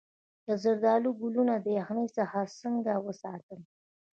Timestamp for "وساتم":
3.05-3.61